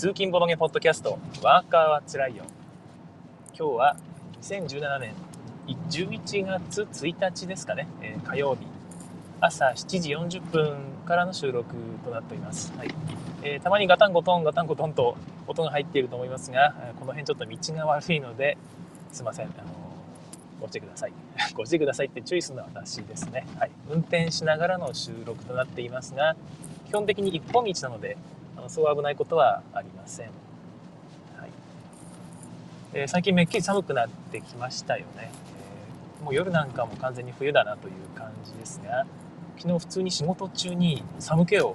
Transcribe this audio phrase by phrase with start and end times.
[0.00, 1.18] 通勤ボドゲポッドキャスト。
[1.42, 2.44] ワーカーはつらいよ。
[3.48, 3.96] 今日は
[4.40, 5.12] 2017年
[5.90, 8.66] 11月1日ですかね、えー、火曜日。
[9.42, 12.88] 朝7時40分からの収録となっております、はい。
[13.42, 18.56] えー、たまにガタンゴトンガタンゴトンと音が入っていると思いますがこの辺ちょっと道が悪いので
[19.12, 19.48] すいません。
[19.48, 19.64] あの
[20.62, 21.12] ご注意ください。
[21.52, 26.36] ご注意くださいって注意するのは私ですね、はい、運転しながらの収録となっていますが
[26.86, 28.16] 基本的に一本道なので
[28.70, 30.26] そう危ないことはありません、
[31.36, 31.50] はい。
[32.94, 35.32] えー、最近めっきり寒くなってきましたよね、
[36.20, 39.06] えー、もう夜なんかも完全に冬だなという感じですが
[39.58, 41.74] 昨日普通に仕事中に寒気を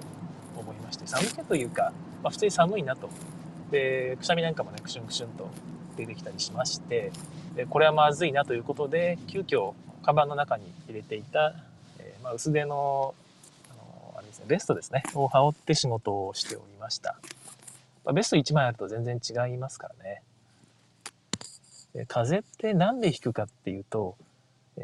[0.55, 1.91] 思いまして寒気というか、
[2.23, 3.09] まあ、普通に寒いなと。
[3.71, 5.49] でくしゃみなんかもねクシュンクシュンと
[5.97, 7.11] 出てきたりしまして
[7.55, 9.73] でこれはまずいなということで急遽
[10.03, 11.55] カバンの中に入れていた、
[11.97, 13.15] えー、まあ、薄手の、
[14.47, 17.17] ベストですね、を羽織って仕事をしておりました。
[18.05, 20.21] まあ、ベスト1枚あると全然違いますからね。
[21.93, 24.15] で風って何で引くかっていうと、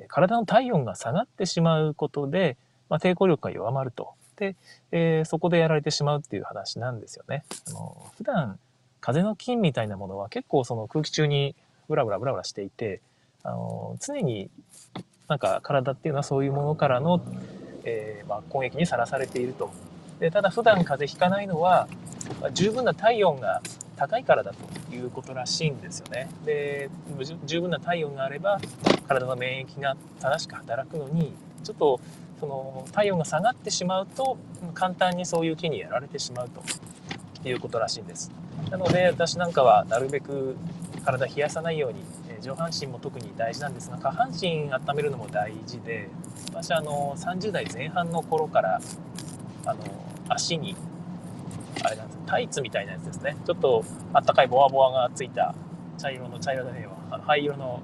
[0.08, 2.58] 体の体温が下がってしまうことで、
[2.89, 4.14] まあ、抵抗力が弱まると。
[4.38, 4.56] で、
[4.92, 7.44] えー、そこでやられてしまうっていう話なんですよね。
[7.67, 8.59] あの普段
[9.02, 11.56] 風邪の菌みたいなものは結構その空気中に
[11.89, 13.02] ブラブラブラブラしていて、
[13.44, 14.50] あの常に
[15.28, 17.22] なんか体っていうのはそういうものからの
[17.84, 19.72] えー、まあ、攻撃にさらされていると。
[20.20, 21.88] でただ普段風邪ひかないのは、
[22.40, 23.62] まあ、十分な体温が
[23.96, 24.54] 高いからだ
[24.90, 26.30] ということらしいんですよね。
[26.46, 26.90] で
[27.46, 28.60] 十分な体温があれば
[29.08, 32.00] 体の免疫が正しく働くのにちょっと
[32.40, 34.38] その体温が下がってしまうと
[34.73, 38.32] 簡単にそういう気にやられてしまうということらしいんです。
[38.70, 40.56] なので私なんかはなるべく
[41.04, 42.04] 体冷やさないように
[42.42, 46.09] 上半身も特に大事なんですが下半身温めるのも大事で
[46.53, 48.81] 私あの30代前半の頃から
[49.66, 49.80] あの
[50.28, 50.75] 足に
[51.83, 53.36] あれなんですタイツみたいなやつですね。
[53.45, 53.83] ちょっと
[54.14, 55.53] あったかいボワボワがついた
[55.98, 57.82] 茶色の茶色だねあの灰色の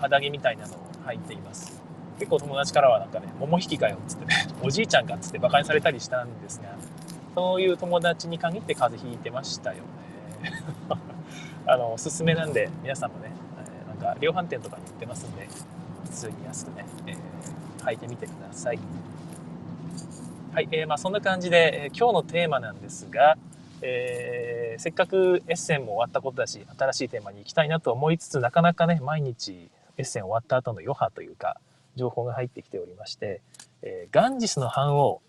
[0.00, 1.80] 肌着みたいなのを履いています。
[2.18, 6.68] 結構友達からはなんかね桃引きかよっつってね おじいちゃんかっつってバカにされたりしたんですが
[7.34, 9.76] そういう友達に限って風邪ひいてましたよ
[10.42, 10.52] ね。
[11.66, 13.30] あのおすすめなんで皆さんもね
[14.02, 15.48] か量販店とかに売ってますんで
[16.04, 18.78] 普通に安くね、えー、履いてみてください。
[20.52, 23.38] はい、えー、まあそんな感じで、えー、今日のテーマなんですが、
[23.80, 31.56] えー、せっかくエッセンも終わったことだし新しいテーマに行きたいなと思いつつなかなかね毎日エッセン終わった後の余波というか
[31.96, 33.40] 情報が入ってきておりまして、
[33.82, 35.22] えー、ガンジスの反応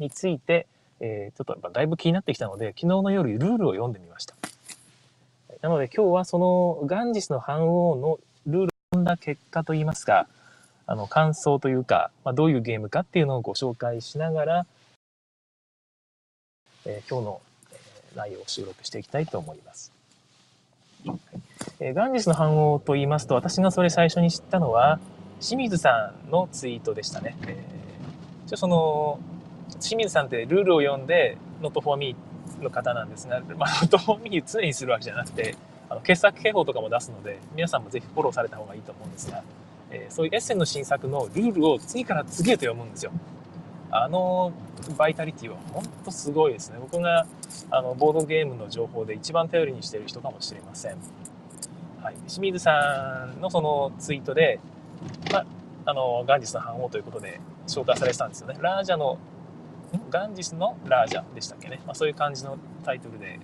[0.00, 0.66] について、
[1.00, 4.34] えー、ちょっとやっぱだいぶ気になってきたので昨日の夜ルールを読んでみました。
[5.64, 10.28] なので今日はそのガンジスの反応のルールを読んだ結果といいますか、
[10.86, 14.66] あの感想というか、まあ、どういうゲームかっていうのをご紹介しながら、
[16.84, 17.40] えー、今日の、
[17.72, 19.90] えー、内容を収録していきたいと思います。
[21.06, 21.18] はい
[21.80, 25.00] えー、ガンジスの反応と言いますと、私がそれ最初に知ったのは、
[25.40, 27.38] 清水さんのツイートでしたね。
[27.46, 29.18] えー、その
[29.80, 32.14] 清水さんってルールを読んで、Not for me
[32.64, 35.54] の方なんですが、まあ、 ドーミー常にするわけじゃなくて、
[35.88, 39.42] あの傑作警報とかも出すので、皆さんもぜひフォローされた方がいいと思うんですが、
[39.90, 43.12] えー、そういうエッセンの新作のルールを次から次へと読むんですよ。
[43.90, 44.52] あの
[44.98, 46.78] バイタリティは本当すごいですね。
[46.80, 47.26] 僕が
[47.70, 50.96] あのボードゲームの情報で一番頼りにしている人かもしれません。
[52.02, 54.58] はい、清水さんのそのツイートで、
[55.32, 55.46] まあ、
[55.86, 58.56] あのガンジスの反応ということで紹介されてたんですよね。
[58.60, 59.16] ラージャの
[60.10, 63.38] ガンジスのラージャでしたっけね、まあ、そういう感じのタイトルでえ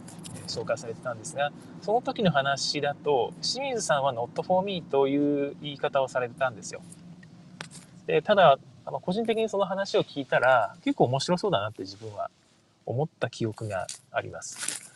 [0.46, 1.52] 紹介されてたんですが
[1.82, 6.82] その時の話だと清水さんは Not for me という言い方をされてたんですよ。
[8.06, 12.30] でただあの個人的にその話を聞いたら結構面白そうだなって自分は
[12.86, 14.90] 思った記憶があります、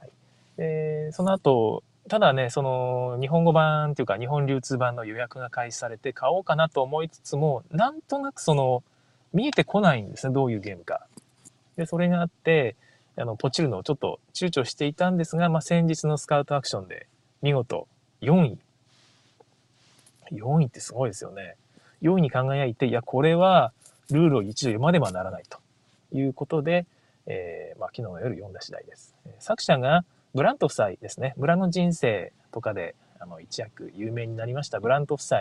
[0.00, 0.10] はい、
[0.56, 8.82] でその後ただねその日本語版っていうか日本流通版の予約が開始されて買おうかなと思いつつもなんとなくその
[9.32, 11.06] 見えてこないんですね、どういうゲームか。
[11.76, 12.76] で、それがあって、
[13.16, 17.06] あの、ポチるのをちょっと躊躇していたんですが、まあ、先日のスカウトアクションで
[17.42, 17.88] 見事
[18.22, 18.58] 4位。
[20.32, 21.56] 4位ってすごいですよね。
[22.02, 23.72] 4位に輝いて、いや、これは
[24.10, 25.58] ルールを一度読まねばならないと
[26.12, 26.86] いうことで、
[27.26, 29.14] えー、まあ、昨日の夜読んだ次第です。
[29.38, 30.04] 作者が
[30.34, 31.34] ブラント夫妻ですね。
[31.36, 35.40] 村の人生とかであの一躍有名になりましたブラント夫妻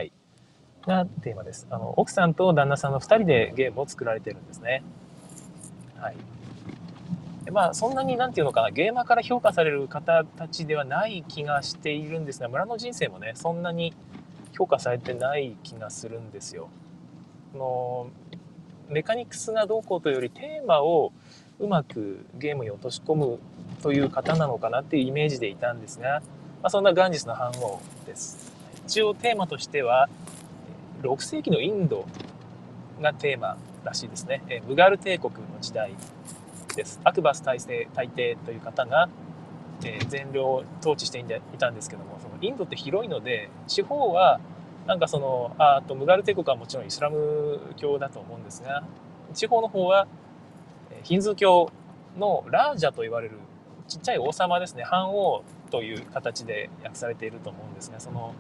[0.88, 1.68] がテーマです。
[1.70, 4.84] あの奥さんと旦那さんの2人でゲームを作られてるんですね。
[6.00, 6.16] はい。
[7.52, 13.94] まあそんなに何て言うのかなゲーマーから評価される方たちではない気がしているんですが村の人生もねそんなに
[14.58, 16.70] 評価されてない気がするんですよ。
[17.54, 18.08] の
[18.90, 21.12] メカニクスがどうこうというよりテーマを
[21.60, 23.40] うまくゲームに落とし込む
[23.82, 26.22] という方なのかなっていうイメージでいたんですが、
[26.62, 28.54] まあ、そんなガンジスの反応です。
[28.86, 30.08] 一応テーマとしては、
[31.02, 32.06] 6世紀のインド
[33.02, 34.44] がテーマらしいですね。
[34.50, 35.94] えムガル帝国の時代
[36.76, 37.00] です。
[37.04, 39.10] アクバス大帝大帝という方が、
[39.84, 41.26] え全領を統治してい
[41.58, 44.40] たんですけども、そのインドって広いので、地方は
[44.88, 48.84] なんかその、あとムガル帝国はもちろんイスラム教だと思うんですが、
[49.34, 50.08] 地方の方は
[51.04, 51.72] ヒンズー教
[52.18, 53.38] のラージャと言われる
[53.88, 58.34] ちっちゃい王様ですね、藩王という形で訳されていると思うんですが、その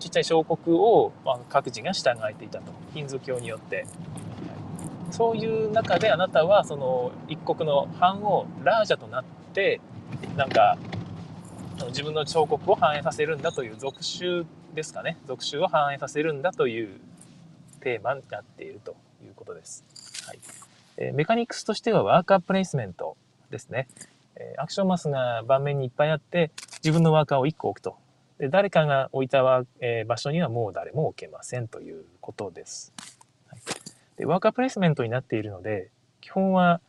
[0.00, 3.86] ちっちゃい小国をま各自が従えていたと、ヒンズー教によって。
[5.10, 9.80] そういう中であなたはその一国の藩王ラージャとなって
[10.36, 10.78] なんか
[11.88, 17.00] 自分の彫刻を反映させるんだという属州ですかね属州を反映させるんだという
[17.80, 18.94] テーマになっていると
[19.24, 19.84] いうことです。
[20.26, 20.38] はい
[20.96, 23.16] えーメカニクスとしてはワーカープレイスメント
[23.50, 23.88] ですね。
[24.36, 26.50] えアクションマスが盤面にいっぱいあって
[26.84, 27.96] 自分のワーカーを1個置くと。
[28.40, 32.94] で誰かが置いたわ、え場所にはもう誰も置けませんということです。
[33.46, 33.60] はい、
[34.16, 35.90] でワーカープレイスメントになっているので
[36.22, 36.80] 基本は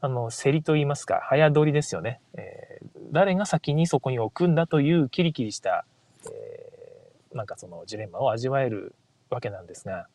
[0.00, 2.20] あの競りといいますか早取りですよね。
[2.34, 5.84] えー、誰が先にそこに置くんだというキリキリした、
[6.24, 8.92] えー、なんかそのジレンマを味わえる
[9.30, 10.08] わけなんですが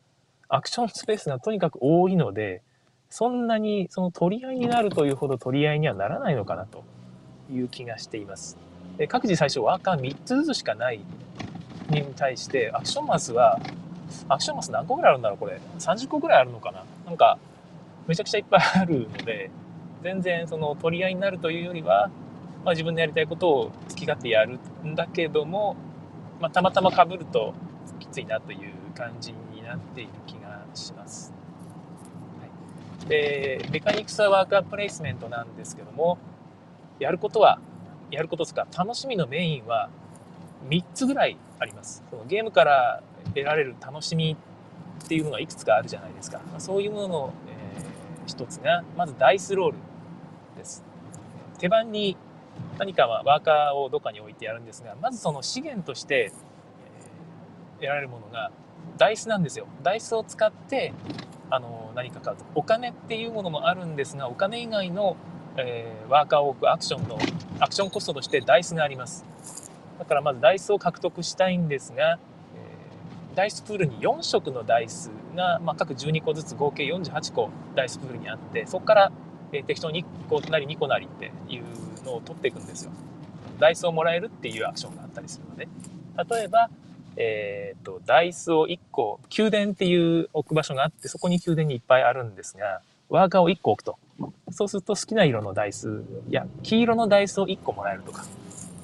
[0.48, 2.60] アクションスペースがとにかく多いので
[3.08, 6.84] そんなにその取り合いになるというほど取り合いにはならないのかなと
[7.50, 8.58] いう気がしています。
[9.02, 11.00] で各自最初ワーカー3つずつしかない
[11.90, 13.58] に対してアクションマスは
[14.28, 15.60] アクションマス何個ぐらいあるんだろうこれ。
[15.80, 16.84] 30個ぐらいあるのかな。
[17.04, 17.36] なんか
[18.06, 19.50] めちゃくちゃいっぱいあるので
[20.04, 22.12] 全然その取り合いになるというよりは、
[22.64, 25.74] まあ、自分のやりたいことを好き勝手やるんだけども、
[26.40, 27.54] まあ、たまたまかぶると
[27.98, 31.34] きついなという感じになっている気がします。
[32.38, 36.18] はい、でメカニクスはワーカープレイスメントなんですけども
[37.00, 37.58] やることは
[38.12, 38.66] やることですか？
[38.76, 39.88] 楽しみのメインは
[40.68, 42.04] 3つぐらいあります。
[42.10, 43.02] そのゲームから
[43.34, 44.36] 得られる楽しみ
[45.04, 46.40] っていうのがいくつかあるじゃないですか。
[46.58, 47.82] そういうものの、えー、
[48.26, 49.78] 一つがまずダイスロール
[50.56, 50.84] です。
[51.58, 52.16] 手番に
[52.78, 56.32] 何かはワーカーをどっかに置いてやるんですが、まずその資源として、
[57.76, 58.52] 得られるものが
[58.98, 59.66] ダイスなんですよ。
[59.82, 60.92] ダイスを使って
[61.50, 62.44] あの何か買うと。
[62.54, 65.16] お金っていうものもあるんですが、お金以外の、
[65.56, 67.18] えー、ワーカーを置くアクションの
[67.60, 69.24] アクションコストとしてダイスがあります。
[69.98, 72.18] だからまずダイスを獲得したいんですが、
[72.56, 79.12] えー、ダイスプールに4色のダイスが、まあ、各12個ずつ合計48個ダイスプールにあって、そこから
[79.52, 81.64] えー、適当に1個なり2個なりっていう
[82.04, 82.92] のを取っていくんですよ。
[83.58, 85.68] ダイスをもらえるっていうアクションがあったりするので。
[86.36, 86.68] 例えば、
[87.16, 93.98] えっ、ー、と、ダイスを1個、宮殿っていう置く場所があって、そこに宮殿にいっぱいあるんですが、ワーカーを1個置くと。
[94.50, 98.22] そうすると好きな色のダイスや黄色のダイスを1個もらえるとか、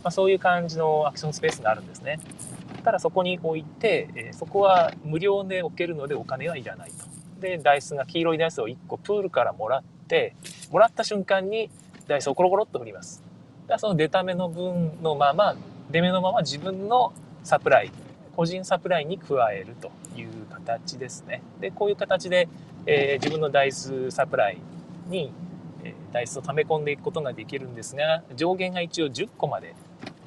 [0.02, 2.18] まあ、そういう感じのアクションスペースがあるんですね。
[2.84, 7.04] ただそこに置いて、え、そこは無料で置けるのでお金はいらないと。
[7.40, 10.34] で、ダイスが黄色いダイスを1個プールからもらって、
[10.70, 11.70] もらった瞬間に
[12.06, 13.22] ダイスをコロコロっと振ります。
[13.66, 15.54] だその出た目の分のまま、
[15.90, 17.12] 出目のまま自分の
[17.44, 17.92] サプライ、
[18.34, 21.42] 個人サプライに加えるという形ですね。
[21.60, 22.48] で、こういう形で、
[22.86, 24.58] えー、自分のダイスサプライ
[25.08, 25.32] に、
[25.84, 29.74] えー、ダイスを溜め込んでいくことができるんですが、上限が一応10個まで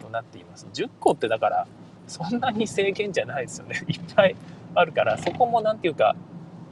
[0.01, 0.67] となっています。
[0.73, 1.67] 10個ってだから、
[2.07, 3.83] そんなに制限じゃないですよね。
[3.88, 4.35] いっぱい
[4.75, 6.15] あるから、そこも何て言うか、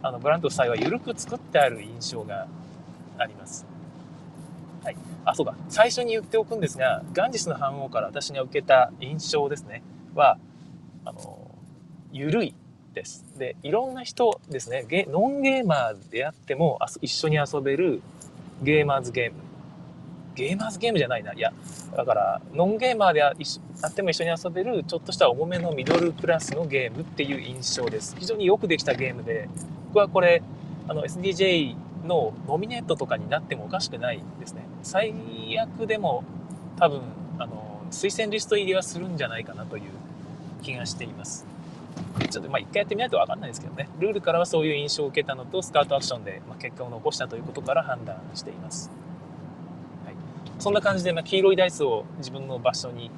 [0.02, 2.48] あのブランド際は緩く作ってある印象が
[3.18, 3.66] あります。
[4.84, 4.96] はい。
[5.26, 5.54] あ、そうだ。
[5.68, 9.84] 最初に言っておくんですが、ガンジスの反応から私が受けた印象ですね、
[10.16, 10.38] は、
[11.06, 11.38] あの、
[12.12, 12.56] 緩い
[13.00, 13.26] です。
[13.38, 18.02] で、いろんな人ですね、ゲノンゲーマーであっても一緒に遊べる
[18.62, 19.38] ゲーマーズゲーム。
[20.36, 21.34] ゲーマーズゲームじゃないな。
[21.34, 21.54] いや、
[21.96, 23.34] だから、ノンゲーマーであ
[23.88, 28.16] っても一緒に遊べる、ちょっとした重めのミドルクラスのゲームっていう印象です。
[28.20, 29.48] 非常によくできたゲームで、
[29.88, 30.42] 僕はこれ、
[30.88, 31.76] あの、SDJ
[32.06, 34.62] のノミネートとかになってもおかしくないですね。
[34.84, 35.14] 最
[35.58, 36.24] 悪でも
[36.78, 37.02] 多分、
[37.38, 39.84] あの、推薦リスト入りはするんじゃないかなという
[40.62, 41.49] 気がしています。
[42.30, 43.90] ちょっとまあ一回やってみないとわかんないですけどね。
[44.00, 48.92] ルールからはそういう印象を受けたのと、スカウトアクションで結果を残したということから判断しています。
[50.06, 50.16] はい、
[50.60, 53.12] そんな感じで、ま、黄色いダイスを自分の場所に、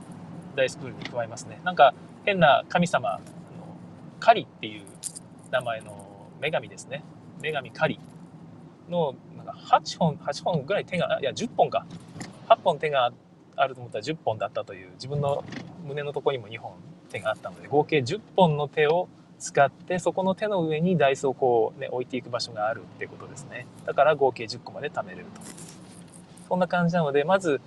[0.56, 1.60] ダイスプールに加えますね。
[1.64, 1.94] なんか
[2.26, 3.20] 変な神様の
[4.20, 4.84] カリっていう
[5.50, 7.04] 名前の女神ですね。
[7.42, 8.00] 女神カリ
[8.90, 11.86] のなんか8本、8本ぐらい手が、いや、10本か。
[12.50, 13.12] 8本手が
[13.56, 15.44] あると思ったら10本だったという、自分の
[15.86, 16.74] 胸のとこにも2本
[17.12, 19.08] 手があったので、合計10本の手を
[19.40, 23.66] 使って、そこの手の上にダイスをこうね、置いていく場所があるっていうことですね。
[23.86, 25.42] だから合計10個まで貯めれると。
[26.48, 27.62] そんな感じなので、まず、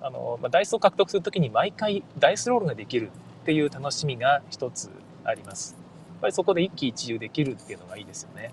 [0.00, 3.10] あの、まあ、ダイスを獲得するときに毎回ダイスロールができる
[3.42, 4.90] っていう楽しみが一つ
[5.24, 5.76] あります。
[6.12, 8.52] やっぱりそこで一喜一憂できるっていうのがいいですよね。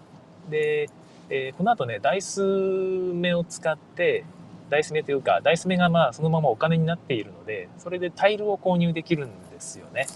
[0.49, 0.89] で、
[1.29, 4.23] えー、この後ね、ダイス目を使って、
[4.69, 10.07] ダイス目というか、ダイス目がまあそのままお金になっているので、それでタイルを購入できるんですよね。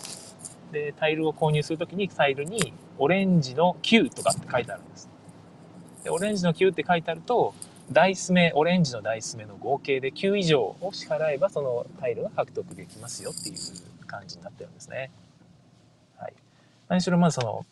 [0.71, 5.09] で、タイルを購入するときにタイルにオレンジの9とかって書いてあるんです。
[6.03, 7.53] で、オレンジの9って書いてあると、
[7.91, 15.11] ダイス目、オレンジのダイス目の合計で9以上を支払えば、そのタイルが獲得できますよっていう感じになってるんですね。
[16.17, 16.33] はい。
[16.87, 17.65] 何しろまずその、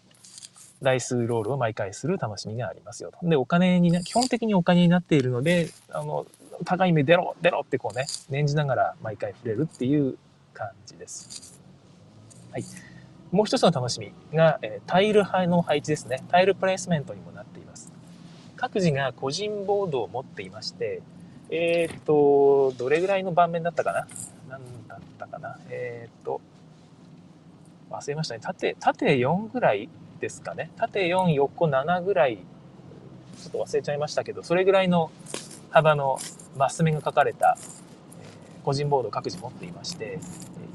[0.82, 3.28] ダイスロールを毎回する楽しみがありますよと。
[3.28, 6.26] で、お金にな、基本的にお金になっているので、あの、
[6.66, 10.18] 高い目出ろ出ろってこうね、念じながら毎回触れるっていう
[10.54, 11.60] 感じです。
[12.52, 12.64] はい。
[13.32, 16.24] もう一つの楽しみが、えタイル派の配置ですね。
[16.30, 17.92] タイルプレイスメントにもなっています。
[18.56, 21.02] 各自が個人ボードを持っていまして、
[21.52, 24.08] えー、っと、どれぐらいの盤面だったかな？
[24.50, 25.58] 何だったかな？
[25.70, 26.42] えー、っと、
[27.90, 28.40] 忘れましたね。
[28.44, 29.90] 縦、縦4ぐらい
[30.20, 30.72] ですかね？
[30.78, 35.12] 縦4、横7ぐらい、ちょっと忘れちゃいましたけど、それぐらいの
[35.72, 36.20] 幅の
[36.58, 37.58] マス目が書かれた、
[38.64, 40.20] 個人ボードを各自持っていまして、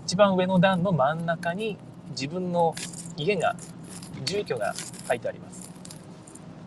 [0.07, 1.77] 一番上の段の真ん中に
[2.11, 2.75] 自分の
[3.17, 3.57] 家が、
[4.25, 4.75] 住居が
[5.09, 5.71] 書いてあります。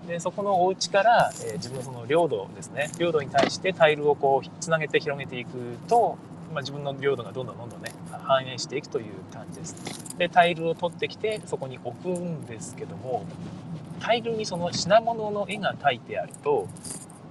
[0.07, 5.50] で、そこのお家から、え、自分のその領土ですね、領土に対してタイルをこう、つなげて広げていく
[5.88, 6.17] と、
[6.53, 7.91] まあ、自分の領土がどんどんどんどんね、
[8.24, 10.17] 反映していくという感じです。
[10.17, 13.25] で、タイルを取ってきて、そこに置くんですけども、
[14.00, 16.67] タイルにその品物の絵が描いてあると、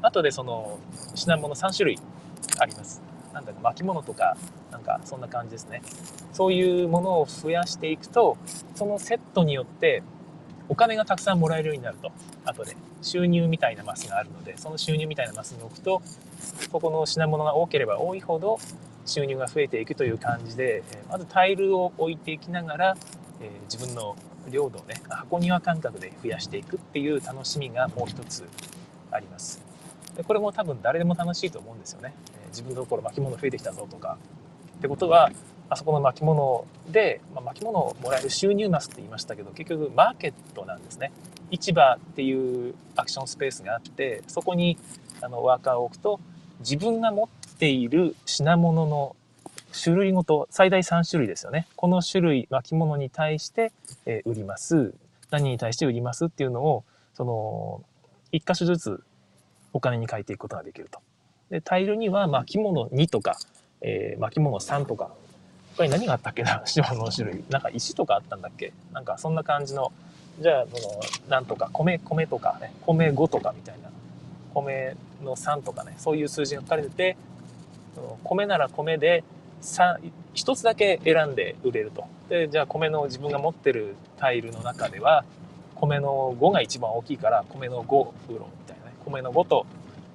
[0.07, 0.79] 後でその
[1.15, 1.99] 品物3種類
[2.59, 3.03] あります。
[3.33, 4.37] なんだか巻物とか、
[4.71, 5.83] なんかそんな感じですね。
[6.33, 8.37] そういうものを増やしていくと、
[8.75, 10.03] そのセットによって
[10.69, 12.13] お金がたくさんもらえるようになると。
[12.45, 16.01] 後で収入みたいなマスがあるので、その収入みたいなマスに置くと、
[16.71, 18.59] そこの品物が多ければ多いほど
[19.05, 22.97] 収入が増えていくという感じで、まずタイルを置いていきながら、
[23.41, 24.17] え自分の
[24.51, 28.45] 領土をね、箱庭感覚で増やしていくっていう楽しみがもう一つ
[29.11, 29.76] あります。
[30.17, 32.15] でこれも多分誰でも楽しいと思うんですよね。
[32.43, 34.19] え自分のところ巻物増えてきたぞとか。
[34.79, 35.31] ってことは、
[35.69, 41.13] あそこの巻物で、まあ、巻物をもらえる収入マスって言いましたけど、結局マーケットなんですね。
[41.51, 44.79] 市場っていうアクションスペースがあって、そこに
[45.21, 46.21] あのワーカーを置くと、
[46.61, 49.17] 自分が持っている品物の
[49.83, 51.67] 種類ごと、最大3種類ですよね。
[51.77, 53.73] この種類、巻物に対して、
[54.07, 54.95] え売ります。
[55.31, 57.83] 何に対して売りますっていうのを、その、
[58.33, 59.05] 一箇所ずつ
[59.73, 61.01] お金に変えていくことができると。
[61.51, 63.37] で、タイルには巻物2とか、
[63.81, 65.11] えー、巻物3とか、
[65.77, 66.63] 他に何があったっけな？
[66.67, 67.45] 島の種類。
[67.51, 68.73] なんか石とかあったんだっけ？
[68.93, 69.93] なんかそんな感じの、
[70.41, 73.91] じゃあ、その、なんとか、米、米とかね、米5とかみたいな、
[74.55, 77.17] 米の3とかね、そういう数字が書かれてて、
[78.25, 79.25] 米なら米で
[79.63, 82.05] 3、1つだけ選んで売れると。
[82.29, 85.25] で、じゃあ米の自分が持ってるタイルの中では、
[85.75, 88.66] 米の5が一番大きいから、米の5売ろう。
[89.07, 89.67] 米の5と、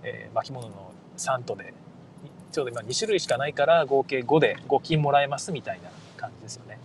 [0.03, 1.73] えー、巻物の3とで、
[2.51, 6.77] ちょうど今2種類しかないから合計5で5金もらえますみたいな感じですよね。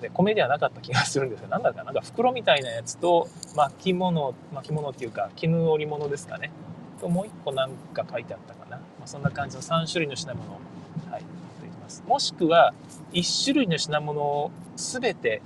[0.00, 6.50] で米ではなかった気がするんですけど、なんだかなんか袋みたいなやつと巻物、巻物っていうか絹織物ですかね。
[7.00, 8.76] ともう1個なんか書いてあったかな。
[8.76, 10.58] まあ、そんな感じの3種類の品物を、
[11.10, 12.02] はい、持っていきます。
[12.06, 12.74] もしくは
[13.12, 15.40] 1種類の品物を全て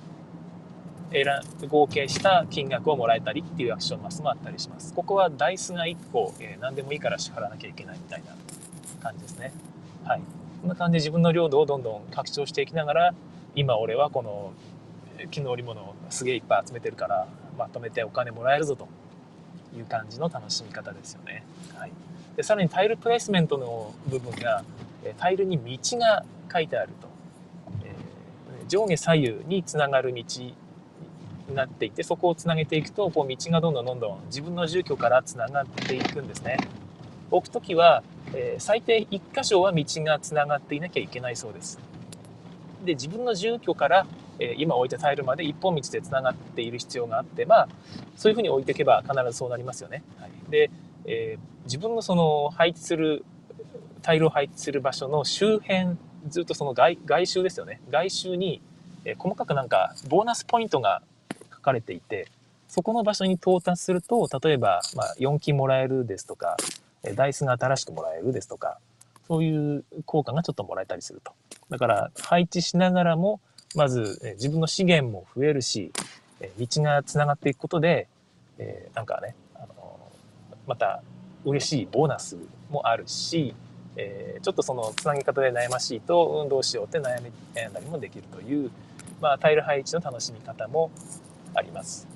[1.69, 4.93] 合計した金額をもらえたりっていうアクションマスもあったりします。
[4.95, 8.35] ここはダイスが1個、えー、何でもいいから支払わなきゃいけないみたいな
[9.03, 9.53] 感じですね。
[10.05, 10.21] はい。
[10.61, 13.15] こんな感じで自分の領土をどんどん拡張していきながら、
[13.55, 14.53] 今俺はこの
[15.31, 18.89] 木の織物をすげえいっぱい集めてるから、まとめてお金もらえるぞと
[19.77, 21.45] いう感じの楽しみ方ですよね。
[21.75, 21.93] はい。
[22.37, 24.63] で、さらにタイルプレイスメントの部分が、
[25.17, 27.09] タイルに道が書いてあると。
[27.85, 30.25] えー、上下左右につながる道
[31.55, 36.59] なっていてそこをつなげていくとこう道がどんどんどんどん自分の住居からつながっていくんですね。
[37.31, 38.03] 置く時は、
[38.35, 41.79] えー、最低1箇所は道がつながっていなきゃいけないそうです。
[42.85, 44.07] で自分の住居から、
[44.39, 47.69] えー、今置いたタイルまで一本道でつながっている必要があってまあ
[48.17, 50.71] そういうふうに置いていけば必ずそうなりますよね、はい、で、
[51.05, 53.25] えー、自分のその配置する
[54.03, 55.97] タイルを配置する場所の周辺
[56.29, 57.81] ずっとその外外周ですよね。
[57.91, 58.61] 外周に、
[59.05, 61.03] え細かくなんかボーナスポイントが
[61.59, 62.29] 書かれていて、
[62.69, 66.57] そこの場所に到達すると、例えば、まあ、4金もらえるですとか、
[67.15, 68.79] ダイスが新しくもらえるですとか、
[69.27, 71.33] そういう効果がちょっともらえたりすると。
[71.71, 73.41] だから、配置しながらも、
[73.75, 75.93] まず、自分の資源も増えるし、
[76.59, 78.09] 道がつながっていくことで、
[78.59, 79.99] えなんかね、あの
[80.67, 81.03] また
[81.45, 82.37] 嬉しいボーナス
[82.71, 83.55] もあるし、
[83.97, 88.71] えー、ちょっとそのつなぎ方で悩ましいと、うん、どうしようって悩み悩んだりもできるという、
[89.21, 90.91] まあ、タイル配置の楽しみ方も
[91.55, 92.07] あります。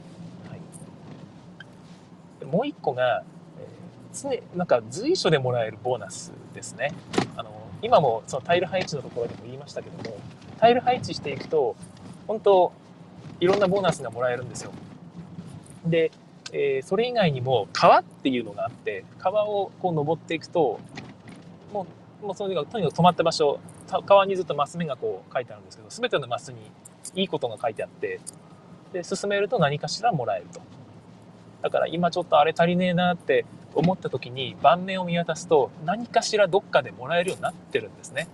[0.48, 3.24] はい、もう一個が、
[3.58, 6.92] えー、常なんか随所でもらえるボーナスですね。
[7.36, 7.50] あの
[7.82, 10.16] 今もそのタイル配置のところでも言いましたけども
[10.58, 11.74] タイル配置していくと
[12.28, 12.72] 本当
[13.40, 14.72] いろんなボーナスがもらえるんですよ。
[15.84, 16.12] で、
[16.52, 20.78] えー、それ以外にも川っていうのがあって川をこう登っていくと
[21.72, 21.86] も
[22.22, 23.58] うもうそのとにかく止まった場所
[24.06, 26.70] 川にずっとマス目がこう書いてあるんですけど全てのマスに
[27.14, 28.20] いいことが書いてあって
[28.92, 30.60] で進めると何かしらもらえると
[31.62, 33.44] だから今ちょっとあれ足りねえなって
[33.74, 38.28] 思った時に盤面を見渡すと何かしらどっかでもらえるようになってるんですね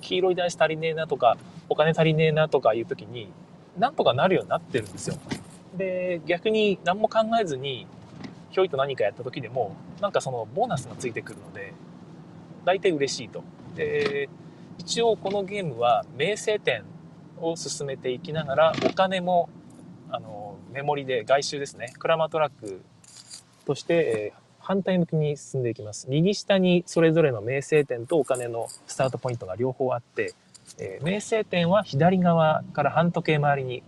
[0.00, 1.36] 黄色い台紙足りねえなとか
[1.68, 3.32] お金足りねえなとかいう時に
[3.78, 5.16] なんとかなるようになってるんですよ。
[5.76, 7.86] で、逆に何も考えずに、
[8.50, 11.72] ひょいと何かやった時でも、なんかそのボーナスがついてくるので、
[12.64, 13.42] 大体嬉しいと。
[13.74, 14.28] で、
[14.78, 16.84] 一応このゲームは名声点
[17.40, 19.48] を進めていきながら、お金も、
[20.12, 22.82] あの、メモリで外周ですね、クラマトラック
[23.64, 26.06] として、え、反対向きに進んでいきます。
[26.08, 30.34] 右下にそれぞれの名声点とお金のスタートポイントが両方あって、
[30.78, 33.82] えー、名声点は左側から半時計回りに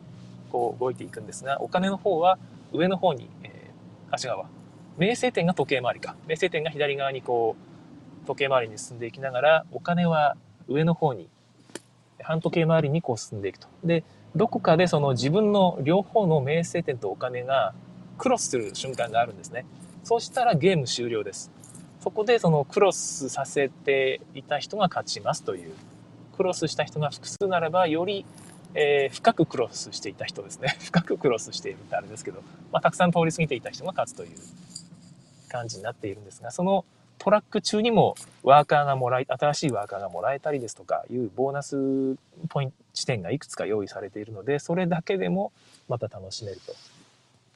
[0.51, 2.39] こう動いていくんですが、お金の方は
[2.73, 4.47] 上の方に、えー、足側。
[4.97, 6.17] 名声点が時計回りか。
[6.27, 7.57] 名声点が左側にこ
[8.25, 11.29] う、時計回りに進んでいきながら、お金は上の方に、
[12.21, 13.69] 半時計回りにこう進んでいくと。
[13.85, 14.03] で、
[14.37, 17.75] どこかでその自分の両方の名声点とお金が
[18.19, 19.65] クロスする瞬間があるんですね。
[20.03, 21.51] そうしたらゲーム終了です。
[22.01, 25.73] そこでそのクロスさせていた人が勝ちますという
[26.37, 28.27] クロスした人が複数ならば、より、
[28.75, 30.77] えー、深くクロスしていた人ですね。
[30.83, 34.31] 深くクロスしているってあれですけど、まあ、たくさん通り過ぎていた人が勝つという
[35.49, 36.85] 感じになっているんですが、その
[37.19, 42.17] トラック中にもワーカーがもらい、新しいワーカーがもらえたりですとかいうボーナス
[42.49, 45.53] ポイント地点がいくつか用意されているので、それだけでも
[45.89, 46.61] また楽しめる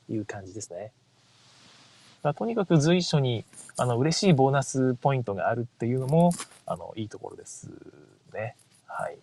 [0.08, 0.90] という感じですね。
[2.22, 3.44] まあ、とにかく随所に
[3.76, 6.32] あの嬉しいボーナスポイントがあるっていうのも
[6.66, 7.68] あのいいところです
[8.34, 8.56] ね。
[8.86, 9.18] はい。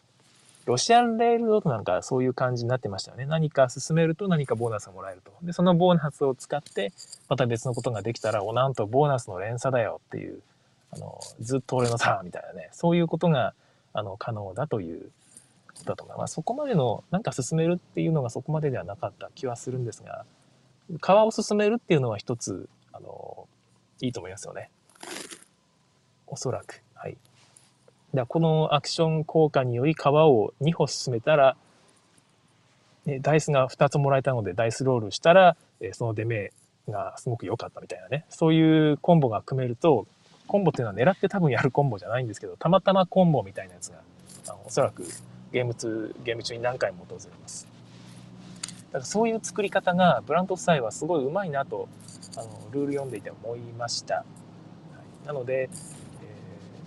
[0.65, 3.25] ロシアンレールロードなんかそういう感じになってましたよね。
[3.25, 5.32] 何か進めると何かボーナスがもらえると。
[5.43, 6.91] で、そのボーナスを使って、
[7.30, 10.41] また別のことができたら、お、なんとボーナスの連鎖だよっていう、
[10.91, 13.54] あの、ずっと俺のターンみたいなね、そういうことが、
[13.93, 15.12] あの、可能だという
[15.73, 20.25] ことだとか、まあそこまでの、なんか進めるっていうのがそこまでではなかった気はするんですが、
[20.99, 23.47] 川を進めるっていうのは一つ、あの、
[24.01, 24.71] いいと思いますよね。
[26.28, 26.82] おそらく。
[26.95, 27.17] はい。
[28.15, 31.56] でこのアクション効果により川を2歩進めたら、
[33.06, 36.51] ね、ダイスが2つもらえたのでダイスロールしたら、えその出目
[36.89, 38.25] がすごく良かったみたいなね。
[38.30, 40.08] そういうコンボが組めると
[40.47, 43.99] コンボっていうのは狙って多分やるコンボじゃないんですけどたまたまコンボみたいなやつが
[44.47, 45.04] あのおそらく
[45.51, 47.67] ゲーム中ゲーム中に何回も訪れます。
[48.88, 51.89] だからそういう作り方がブランド夫妻はすごいうまいなと
[52.38, 54.23] あのルール読んでいて思いました、は
[55.23, 55.69] い、なので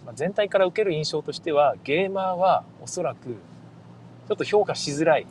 [0.08, 5.26] まあ、全体から受ける印象としてはゲーマーはおそらくちょっと評価しづらい。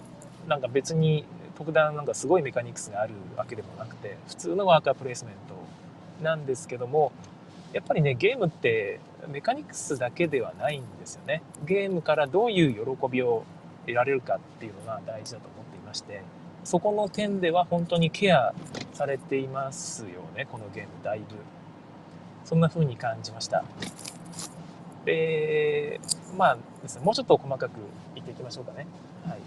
[0.48, 1.26] なんか別に
[1.58, 7.12] 特段なんかすごいメカニクスがあるわけでもなくて普通のワーカープレイスメントなんですけども
[7.74, 11.42] やっぱりねゲームってメカニクスだけではないんですよね。
[11.66, 13.46] ゲームからどういう喜びを
[13.88, 16.22] 得られるかっていうのが大事だと思っていまして
[16.64, 18.54] そこの点では本当にケア
[18.94, 20.90] されていますよねこのゲーム。
[21.04, 21.26] だいぶ。
[22.46, 23.66] そんな風に感じました。
[25.08, 26.02] で、
[26.38, 27.72] まあですね、もうちょっと細かく
[28.14, 28.86] 言っていきましょうかね。
[29.26, 29.38] はい。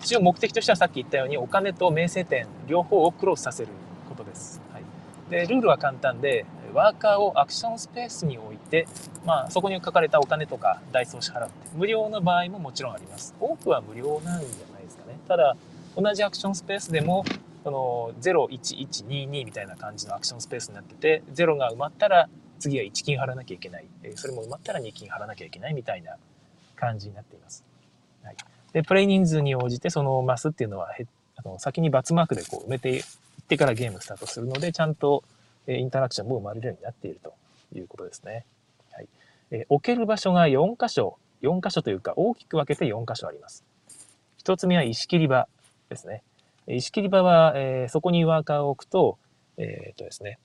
[0.00, 3.70] 一応目的としてはさっき言ったようにお金と名声点両方をクロスさせる
[4.10, 4.60] ことです。
[4.74, 4.82] はい。
[5.30, 8.86] で、ルールは簡単で、ワーカーをアクションスペースに置いて、
[9.24, 13.34] まあ、そこに書かれたお金とかダイソー支払って、無料の場合ももちろんあります。
[13.40, 15.18] 多くは無料なんじゃないですかね。
[15.26, 15.56] ただ、
[15.96, 17.24] 同じアクションスペースでも、
[17.62, 26.16] その01122みたいな感じのアクションスペースになってて、0が埋まったら次は1金払わなきゃいけない、えそれも埋まったら2金払わなきゃいけないみたいな
[26.76, 27.64] 感じになっています。
[28.22, 28.36] はい、
[28.72, 30.90] で、プレイ人数に応じてそのマスっていうのは
[31.36, 33.04] あの先にバツマークでこう埋めていっ
[33.48, 35.24] てからゲームスタートするので、ちゃんと、
[35.66, 37.34] えインタラクションも生まれるようになっていると
[37.74, 38.44] いうことですね。
[38.92, 39.08] はい、
[39.50, 43.64] え置ける場所が4箇所、4箇所というか大きく分けて4箇所あります。
[44.44, 45.48] 1つ目は石切り場
[45.88, 46.22] ですね。
[46.66, 49.18] 石切り場は、えー、そこにワーカーを置くと、
[49.56, 50.38] えー、っとですね、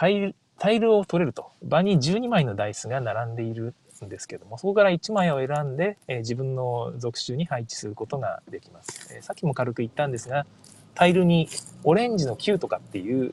[0.00, 1.50] タイル、を取れると。
[1.62, 10.46] 場に12枚のダイスが並んでいるんですけども、そこから1枚を選んで、え、自分の属種に配置することができます、え、さっきも軽く言ったんですが、
[10.94, 11.50] タイルに
[11.84, 13.32] オレンジの9とかっていう、え、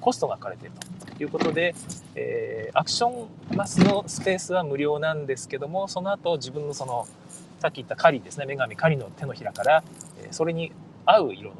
[0.00, 0.74] コストが書かれている
[1.16, 1.74] ということで、
[2.14, 7.08] え、アクションマスのスペースは無料なんですけどもその後自分のその
[7.58, 9.84] さっき言った狩りですね女神狩りの手のひらから
[10.22, 10.72] えそれに
[11.06, 11.56] 合う色の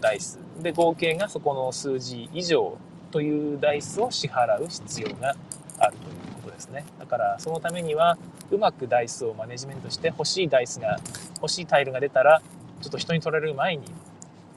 [0.00, 2.78] ダイスで合計がそこの数字以上
[3.10, 5.34] というダイスを支払う必要が
[5.78, 6.84] あるということですね。
[6.98, 8.18] だからそのためには
[8.50, 10.98] うまくダイスをマネジメントして欲しいダイスが
[11.36, 12.42] 欲しいタイルが出たら
[12.80, 13.84] ちょっと人に取られる前に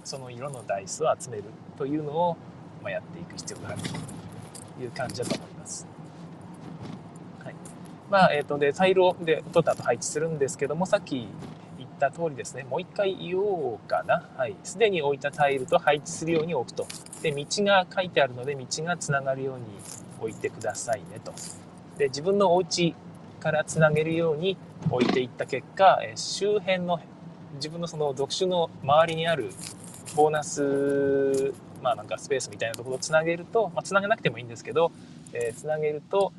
[0.03, 1.43] その色のダイスを集める
[1.77, 2.37] というのを、
[2.83, 5.87] まやっていく必要があるという感じだと思います。
[7.43, 7.55] はい。
[8.09, 11.29] まあえーと、でタイルをで取った後配置するんですけどもさっき
[11.77, 12.65] 言った通りですね。
[12.69, 14.29] もう一回言おうかな。
[14.63, 16.85] すで、に置いたタイルと配置するように置くと。
[17.23, 19.63] で道が書いてあるので道がつながるように
[20.19, 21.33] 置いてくださいねと
[21.97, 22.93] で自分のお家
[23.39, 24.57] からつなげるように
[24.91, 26.99] 置いていった結果周辺の
[27.55, 29.49] 自分のその属種の周りにある
[30.15, 34.91] ボーナス、まあなんかスペースみたいなところをつなげると、まあ、つなげなくてもいいんですけど、
[35.33, 36.31] えー、つなげると、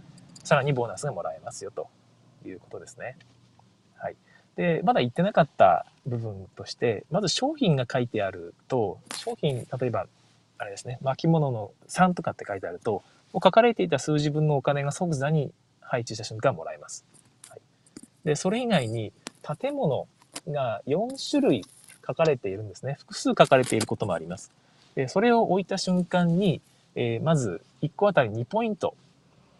[0.44, 1.88] さらにボーナスがもらえますよと
[2.46, 3.16] いうことですね。
[3.96, 4.16] はい。
[4.56, 10.06] で、まだ言ってなかった部分として、まず商品が書いてあると、商品、例えば、
[10.58, 17.04] あれですね、巻物の3とかって書いてあると、もう書かれていた数字分のお金が即座に配置した瞬間もらえます。
[17.48, 17.60] はい、
[18.24, 19.12] で、それ以外に、
[19.60, 20.08] 建物
[20.48, 21.64] が4種類
[22.06, 22.96] 書かれているんですね。
[23.00, 24.52] 複数書かれていることもあります。
[24.94, 26.60] でそれを置いた瞬間に、
[26.94, 28.94] えー、まず1個あたり2ポイント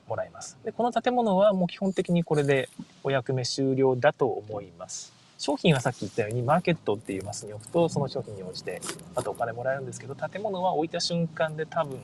[0.08, 0.58] もらえます。
[0.64, 2.68] でこの建物はもう基本的にこれで
[3.02, 5.12] お役目終了だと思います。
[5.38, 8.80] 商品はさっき言ったようにマーケットっていうマスに置くとその商品に応じて
[9.14, 11.98] あとお金もらえるんですけど建物は置いた瞬間で多分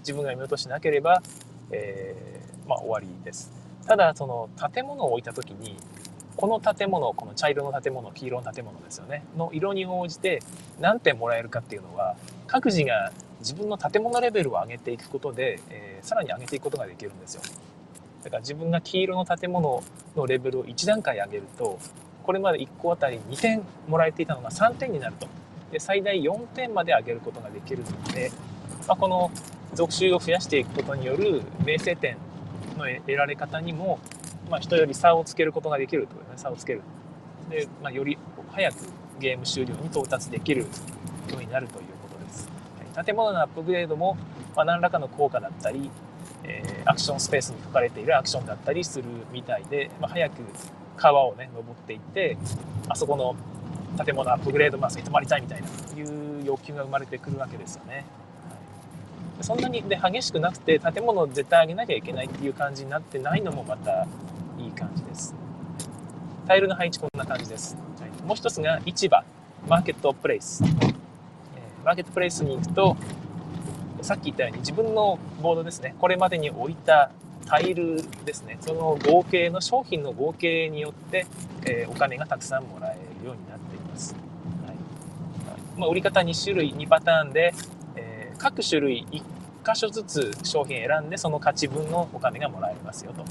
[0.00, 1.22] 自分が見落としなければ、
[1.70, 3.52] えー、まあ、終わりです。
[3.86, 5.76] ただその建物を置いた時に
[6.36, 10.40] この建物この茶色の建物黄色の建物ですよねの色に応じて
[10.80, 17.42] 何点もらえるかっていうのは各自が自分の建物レベルを上げていくことで、えー、さらに上げていくことができるんですよ
[18.22, 19.82] だから自分が黄色の建物
[20.16, 21.78] のレベルを1段階上げると
[22.22, 25.28] これまで1個あたり2点もらえていたのが3点になると。
[25.70, 28.30] で最大4点まで上げることができるので、
[28.86, 29.30] まあ、この
[29.72, 32.18] 属種を増やしていくことによる名声点
[32.76, 33.98] の得られ方にも
[34.52, 36.82] まあ、人より差をつけることができるというね差をつける。
[37.48, 38.18] で、まあ、より
[38.50, 38.76] 早く
[39.18, 40.66] ゲーム終了に到達できるよ
[41.38, 42.48] うになるということです、
[42.94, 44.16] はい、建物のアップグレードも、
[44.54, 45.90] まあ、何らかの効果だったり、
[46.44, 50.34] えー、アクションスペースに書かれているアクションだったりするみたいで、まあ、早く
[50.96, 52.36] 川をね登っていって
[52.88, 53.36] あそこの
[54.04, 58.04] 建物アップグレードマスに泊まりたいみたいないう欲求が生まれてくるわけですよね。
[59.40, 64.06] そんなにで激しくなくて建物を絶対上げなきゃいけないっていう感じになってないのもまた
[64.58, 65.34] いい感じです。
[66.46, 67.76] タイルの配置こんな感じです。
[68.00, 69.24] はい、もう一つが市場、
[69.68, 70.62] マーケットプレイス。
[70.64, 70.92] え、
[71.84, 72.96] マーケットプレイスに行くと、
[74.00, 77.10] さっき言ったように自分のボードですね、これまでに置いた
[77.46, 81.26] タイルですね、その合計の商品の合計によって、
[81.64, 84.14] えー、お金がたくさんもらえるようになっています。
[84.66, 84.76] はい
[85.76, 87.54] まあ、売り方2種類、2パターンで、
[87.96, 89.22] えー、各種類1
[89.64, 93.24] 箇所ずつ商品選んでその価値分のお金がもらえますよと。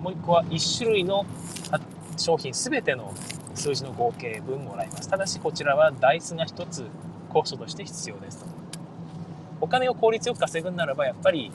[0.00, 1.26] もう1個は1種類の
[2.16, 3.12] 商品全ての
[3.54, 6.86] 数字の合計分もらいますただしこちらはダイスが1つ
[7.28, 8.46] コストとして必要ですと
[9.60, 11.52] お金を効率よく稼ぐならばやっぱり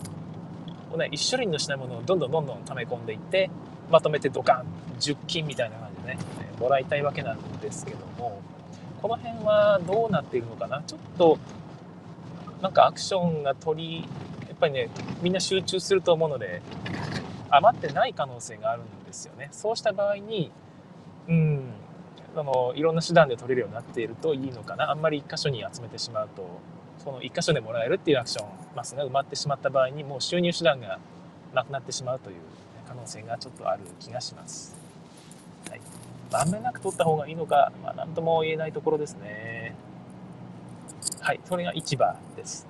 [0.95, 3.49] 1種類の品物をどんどんどんどん溜め込んでいって
[3.91, 4.65] まとめてドカン
[4.99, 6.19] 10金みたいな感じでね
[6.59, 8.41] もらいたいわけなんですけども
[9.01, 10.81] この辺はどうなっているのかな？
[10.81, 11.37] ちょっと
[12.61, 14.09] なんかアクションが取り
[14.47, 14.89] やっぱりね
[15.21, 16.61] みんな集中すると思うので
[17.51, 19.49] 余ってない可能性があるんですよね。
[19.51, 20.51] そうした場合に、
[21.27, 21.69] うん、
[22.35, 24.89] あのいろんな手段で取れるようになっているといいのかな。
[24.89, 26.47] あんまり1箇所に集めてしまうと、
[27.05, 30.99] その1箇所でもらえるっていうアクションマスが埋まってしまった場合に、もう収入手段が
[31.53, 32.37] なくなってしまうという
[32.87, 34.75] 可能性がちょっとある気がします。
[35.69, 35.81] はい。
[36.31, 39.75] まんべんなく取った方がいいのか、まあ、なんとも言えないところですね。
[41.21, 42.67] はい、それが市場です。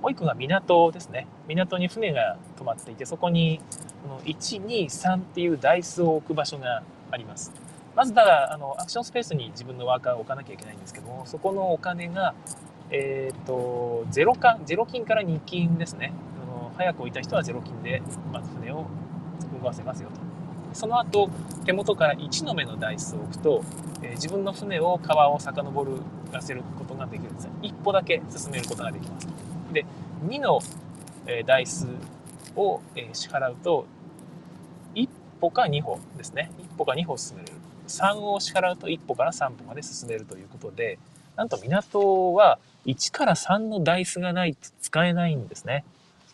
[0.00, 1.26] もう一個が港ですね。
[1.46, 3.60] 港に船が止まっていて、そこに
[4.02, 7.52] この1、2、3っていうダイスを置く場所があります。
[7.96, 12.34] まずだあのアクションスペースに自分のワーカーを置かなきゃいけないんですけども、そこのお金が、
[12.94, 16.12] えっ、ー、と、0金、0金から2金ですね。
[16.40, 18.00] あの早く置いた人は0金で、
[18.32, 18.86] まず船を
[19.52, 20.20] 動かせますよと。
[20.72, 21.28] その後、
[21.64, 23.64] 手元から1の目のダイスを置くと、
[24.02, 25.92] えー、自分の船を川を遡る
[26.30, 27.52] らせることができるんですね。
[27.62, 29.28] 一歩だけ進めることができます。
[29.72, 29.84] で、
[30.26, 30.60] 2の、
[31.26, 31.88] えー、ダイス
[32.54, 33.86] を、えー、支払うと、
[34.94, 35.08] 1
[35.40, 36.52] 歩か2歩ですね。
[36.58, 37.52] 1歩か2歩進める。
[37.88, 41.00] 3を支払うと1歩から3歩まで進めるということで、
[41.34, 45.84] なんと港は1から3のダイスがないと使えないんですね。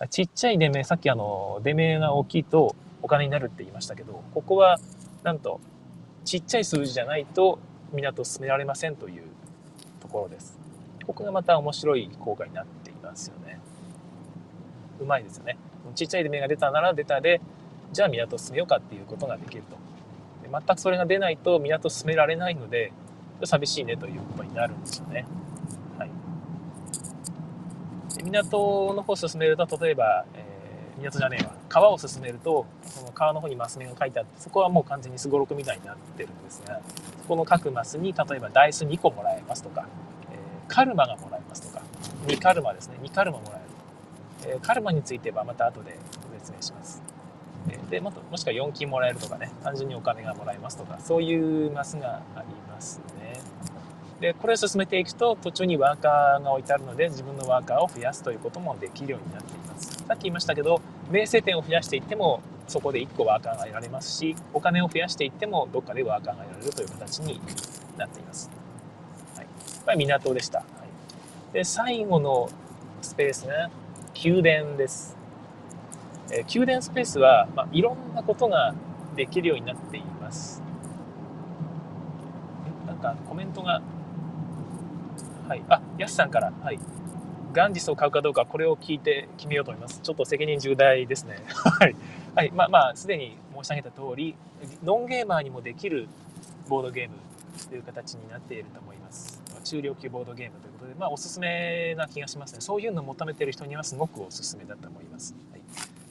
[0.09, 4.79] ちっちゃい出目、さっきあの、出目が大きいとお金になるって言いましたけど、ここは
[5.23, 5.61] なんと
[6.25, 7.59] ちっちゃい数字じゃないと
[7.93, 9.25] 港進められませんという
[10.01, 10.59] ところです。
[11.07, 13.59] ここがまた面白い効果になっていますよね。
[15.01, 15.59] うまいですよね。
[15.95, 17.41] ちっちゃい出目が出たなら出たで、
[17.93, 19.77] じゃあ港を進めようかっていうことができると。
[20.43, 22.93] で全くそれが出ないと港進められないので、
[23.45, 25.27] 寂しいねということになるんですよね。
[28.23, 31.55] 港の方を進めると、例えば、えー、港じゃねえわ。
[31.69, 36.81] 川を進めると、その川の方にマス目が書いてあって、そこはもう完全にすごろくみたいになってるんですが、
[37.23, 39.87] そこの各マスに、例えばダイス2個もらえますとか、
[40.33, 41.83] えー、カルマがもらえますとか、
[42.27, 42.97] 2カルマですね。
[43.03, 43.59] 2カルマもら
[44.45, 44.53] える。
[44.53, 45.97] えー、カルマについてはまた後で
[46.39, 47.11] 説明します。
[47.91, 53.20] でももしくは4金もらえるとかね単純にお金がもらえますとかそういうマスがありますね
[54.21, 60.05] でこれを進めていくと途中にワーカーが置いてあるので自分のワーカーを増やすということもできるようになっています。
[60.07, 60.81] さっき言いましたけど
[61.11, 67.41] 名声点を増やしていってもそこで1個ワーカーが得られますしお金を増やしていってもどっかでワーカーが得られるという形に
[67.97, 68.51] なっています、
[69.37, 69.51] はい、こ
[69.87, 72.51] れは港でした、はい、で最後の
[73.03, 73.71] スペースが
[74.23, 75.17] 宮殿です。
[76.31, 78.75] えー、宮殿スペースは、まあ、いろんなことが
[79.17, 80.63] できるようになっています。
[82.87, 83.81] なんかコメントが、
[85.51, 86.79] はい、あ、ヤスさんから、はい、
[87.53, 89.99] ガンジスを買うかどうか、これを聞いて決めようと思います。
[90.01, 91.43] ちょっと責任重大ですね。
[91.51, 91.97] はい。
[92.37, 92.53] はい。
[92.53, 94.37] まあまあ、すでに申し上げた通り、
[94.85, 96.07] ノンゲーマーにもできる
[96.69, 97.17] ボードゲーム
[97.69, 99.43] という形になっていると思います。
[99.65, 102.61] 中量級ボードゲームということで、まあ、おすすめな気がしますね。
[102.61, 105.35] そういうのを求めている人にはすごくおすすめだと思います。
[105.51, 105.61] はい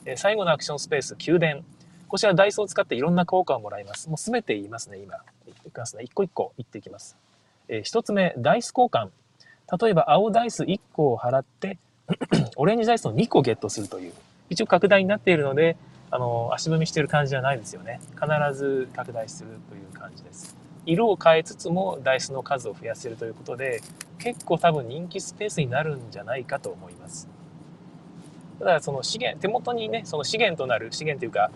[0.04, 1.62] え最後のアクションスペース、宮殿。
[2.08, 4.08] こちらダイソーを使っていろんな効果をもらいます。
[4.08, 5.16] もうすべて言いますね、今。
[5.46, 6.02] いきますね。
[6.02, 7.16] 一個一個言っていきます。
[7.68, 9.10] えー、一つ目、ダイス交換。
[9.78, 11.78] 例えば、青ダイス1個を払って、
[12.56, 14.12] オレンジダイスの2個ゲットするという。
[14.48, 15.76] 一応拡大になっているので、
[16.10, 18.00] あの、足踏みしてる感じじゃないですよね。
[18.20, 20.56] 必ず拡大するという感じです。
[20.86, 23.80] 色を変えつつもダイスの数を増やせるということで、
[24.18, 27.28] 結構多分人気スペースになるんじゃないかと思います。
[28.58, 31.50] ただその資源、手元にね、その資源となる、資源というか、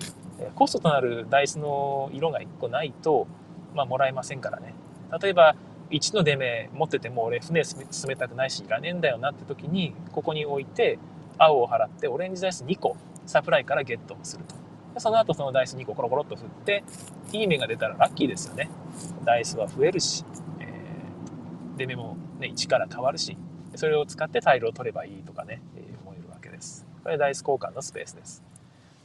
[0.54, 3.26] コストとなるダイスの色が1個ないと、
[3.74, 4.74] まあ、もらえませんからね。
[5.20, 5.56] 例えば、
[5.94, 10.98] 1の出目持ってても俺船進めたくないしいらねえんだよなって時に、ここに置いて、
[11.38, 14.54] 青を払ってオレンジダイス2個サプライからゲットすると。
[14.94, 16.84] でその後そのダイス2個コロコロっと振って、
[17.32, 18.68] いい目が出たらラッキーですよね。
[19.24, 20.24] ダイスは増えるし、
[20.60, 23.36] えー、出目もね、1から変わるし、
[23.76, 26.86] それを使ってタイルを取ればいいとかね、えー、思えるわけです。
[27.04, 28.42] これダイス交換のスペースです。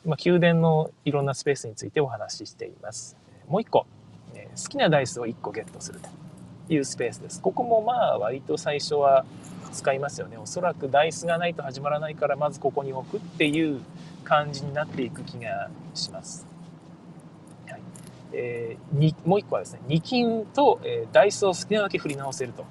[0.05, 3.15] 今、宮殿のいろんなスペースについてお話ししています。
[3.47, 3.85] もう一個
[4.35, 6.09] え、好きなダイスを1個ゲットすると
[6.69, 7.41] いうスペースです。
[7.41, 9.25] ここもまあ割と最初は
[9.71, 10.37] 使いますよね。
[10.37, 13.81] おそらくダイスがないと始まらないから、まずここに置くっていう
[14.23, 16.47] 感じになっていく気がします。
[17.67, 17.81] はい
[18.33, 22.65] えー、もう一個はですね、2金と、えー、ダイスを好きなだけ振り直せると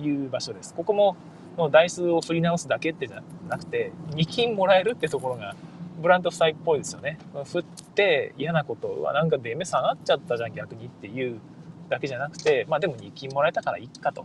[0.00, 0.74] いう場所です。
[0.74, 1.16] ここも
[1.58, 5.54] のダイスを振り直すだけってじゃなくて、2金もらえるってところが、
[6.00, 7.18] ブランド夫妻っぽいですよね。
[7.44, 7.62] 振っ
[7.94, 11.40] て嫌なことはなんか出目下がっちゃったじゃん逆にっていう
[11.92, 14.24] だけじゃなくて、まあでも2金もらえたからいっかと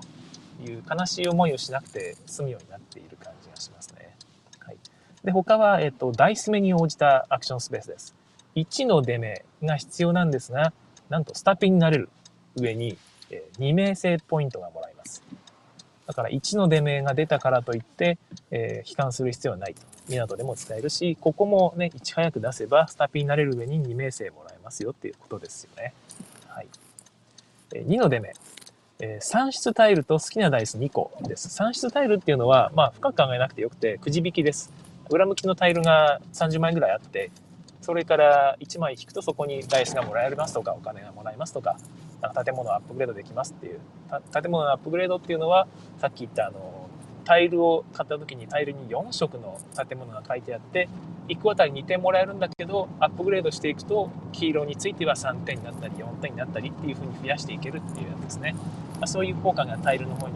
[0.63, 4.15] いう悲しい思いをしなくて済むようになっている感じがしますね。
[4.59, 4.77] はい。
[5.23, 8.15] で、他は、えっと、ダイス目に応じたアクションスペースです。
[8.55, 10.73] 1の出目が必要なんですが、
[11.09, 12.09] なんとスタピンになれる
[12.55, 12.97] 上に、
[13.29, 15.21] え2名制ポイントがもらえます。
[16.07, 18.17] だから1の出目が出たからといって、
[18.49, 19.81] えー、悲観する必要はないと。
[20.07, 25.93] 港でも使えるし、ここもね、いち早く出せば、スタピになれる上に2名声もらえますよっていうことですよね。
[26.47, 26.67] はい。
[27.73, 28.33] え2の出目。
[28.99, 31.49] えー、算出タイルと好きなダイス2個です。
[31.49, 34.71] 算出タイルっていうのは、まあ、深く考えなくてよくて、くじ引きです。
[35.09, 37.29] 裏向きのタイルが30枚ぐらいあって、
[37.81, 41.77] それから1枚引くとそこにダイスがもらえますとか、お金がもらえますとか、
[42.21, 43.79] なんか建物アップグレードできますっていう。
[44.33, 45.67] 建物のアップグレードっていうのは、
[45.99, 46.76] さっき言ったあの、
[47.27, 50.87] タイルを買った時にタイルに4色の建物が書いてあって、
[51.27, 58.55] 1個あたり2点もらえるんだけど、アップグレードしていくと、黄色については3点になったり、4点になったりっていう風に増やしていけるっていうやつですね。
[58.93, 60.35] まあ、そういう効果がタイルの方に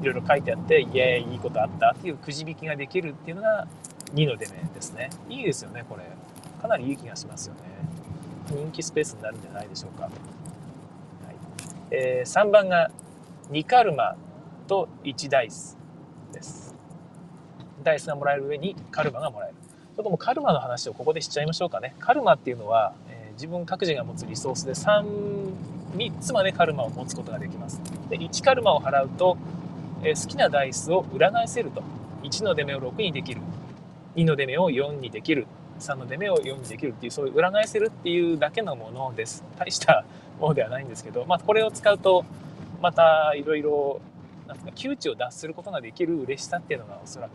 [0.00, 3.66] いろいろ書いてあって、イエーイ、いいことあったっていうくじ引きができるっていうのが
[4.14, 5.10] 2の出目ですね。
[5.28, 6.04] いいですよね、これ。
[6.62, 7.60] かなりいい気がしますよね。
[8.50, 10.04] 人気スペースになるんじゃないでしょうか。
[10.04, 10.12] はい
[11.90, 12.92] えー、3番が
[13.50, 14.14] 2カルマ
[14.68, 15.79] と1ダイス。
[17.82, 19.56] ダイスがもらえる上にカルマがもらえる。
[19.96, 21.94] ちょっともうカルマの話をここでしちゃいましょうかね。
[21.98, 25.04] カルマっていうのは、えー、自分各自が持つリソースで3、
[25.96, 27.80] 3つまでカルマを持つことができます。
[28.08, 29.36] で、1カルマを払うと、
[30.02, 31.82] え好きなダイスを裏返せると
[32.22, 33.40] 1の出目を6にできる
[34.16, 35.46] 2の出目を4にできる
[35.78, 40.04] 3の出目を4にできるっていうそういう裏返せるっていうだけのものです大した
[40.38, 42.24] ものではないんですけど、まあ、これを使うと
[42.80, 44.00] またいろいろ
[44.54, 47.30] なんか窮地を脱することができる嬉しさっていうのがおそらく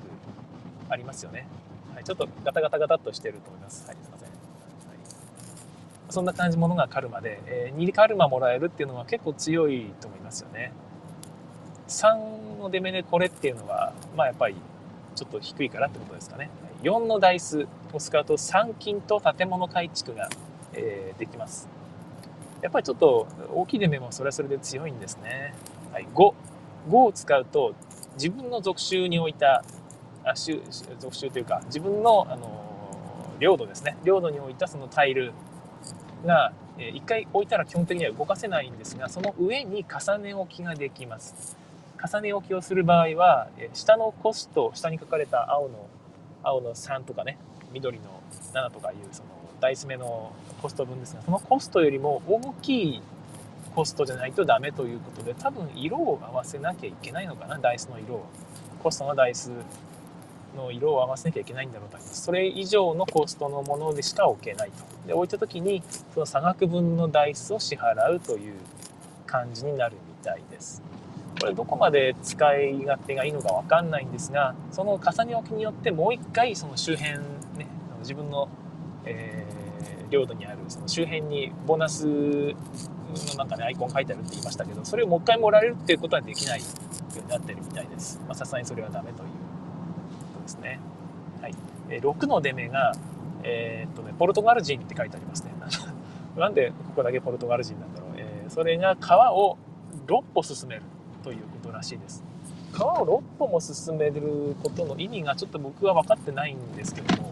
[0.90, 1.48] ありますよね、
[1.94, 3.88] はい、ちょっとガタガタガタっとしてると思います。
[3.88, 4.98] はいすいません、はい、
[6.10, 10.74] そんな感じものがカルマで、えー、2カルマもらえるっていうのは結構強いと思いますよね。
[11.88, 14.56] 3の出目でこれっていうのはまあやっぱり
[15.16, 16.50] ちょっと低いからってことですかね。
[16.84, 20.30] 4のダイスを使うと3金と建物改築が、
[20.74, 21.70] えー、できます。
[22.62, 25.54] やっぱりちょっと大きい出目もそれはそれで強いんですね、
[25.94, 26.34] はい、5
[26.88, 27.74] 5を使うと
[28.16, 29.64] 自分の属州に置いた
[30.24, 30.34] あ
[31.00, 32.66] 属州というか自分の、あの
[33.40, 33.98] 領土ですね。
[34.04, 35.34] 領土に置いたそのタイル
[36.26, 41.58] が、えー、1回置いたら基本的には動かせないんですがその上に重ね置きができます。
[42.02, 45.88] 重ね置きをする場合は、えー、下のコスト下に書かれた青の
[46.44, 47.38] 青の3とかね
[47.74, 48.22] 緑の
[48.54, 53.02] 7とかいうそのダイス目のコスト分ですがそのコストよりも大きい
[53.76, 58.26] コストじゃないとダメということで多分色を合わせなきゃいけないのかなダイスの色を。
[58.82, 59.52] コストのダイス
[60.56, 62.22] の色を合わせなきゃいけないんだろうと思います。
[62.22, 65.08] それ以上のコストのものでしか置けないと。
[65.08, 65.84] で置いた時に
[66.14, 68.54] その差額分のダイスを支払うという
[69.26, 70.82] 感じになるみたいです。
[71.42, 77.20] これどこまで使い勝手がいいのか分かんないんですがその重ね置きによってもう一回その周辺
[77.58, 77.68] ね
[78.00, 78.48] 自分の、
[79.04, 82.08] えー、領土にあるその周辺にボーナス
[83.24, 86.66] の中でアイコン書いてあるって言いましたけど、それをもう一回もらえるっていうことはできないよ
[87.18, 88.22] うになってるみたいです。
[88.28, 90.80] まさすがにそれはダメということですね。
[91.42, 91.56] はい。
[91.90, 92.94] え6の出目が、
[93.44, 95.52] えー、っとね、ポルトガル人って書いてありますね。
[96.38, 98.10] なんでここだけポルトガル人なんだろう。
[98.18, 99.58] えー、それが川を
[100.08, 100.82] 6歩進める
[101.24, 102.24] ということらしいです。
[102.76, 107.32] 川を6歩も進めることの意味がちょっと僕は分かってないんですけども、